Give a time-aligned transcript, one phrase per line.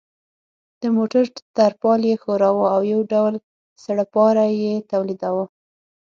[0.81, 1.23] د موټر
[1.57, 3.33] ترپال یې ښوراوه او یو ډول
[3.83, 5.45] سړپاری یې تولیداوه.